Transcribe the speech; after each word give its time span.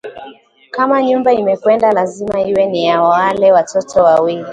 Kama 0.73 0.97
nyumba 1.05 1.29
imekwenda, 1.41 1.87
lazima 1.91 2.39
iwe 2.41 2.65
ni 2.65 2.85
ya 2.85 3.01
wale 3.01 3.51
watoto 3.51 4.03
wawili 4.03 4.45